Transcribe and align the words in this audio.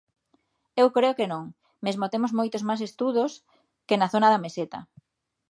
Eu 0.81 0.87
creo 0.95 1.17
que 1.17 1.29
non, 1.33 1.43
mesmo 1.85 2.11
temos 2.13 2.31
moitos 2.39 2.63
máis 2.69 2.81
estudos 2.89 3.31
que 3.87 3.99
na 3.99 4.11
zona 4.13 4.27
da 4.33 4.43
Meseta. 4.45 4.79